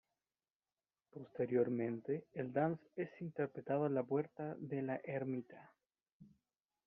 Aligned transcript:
Posteriormente, 1.11 2.25
el 2.33 2.51
dance 2.51 2.81
es 2.95 3.21
interpretado 3.21 3.85
en 3.85 3.93
la 3.93 4.01
puerta 4.01 4.55
de 4.57 4.81
la 4.81 4.95
ermita. 5.03 5.75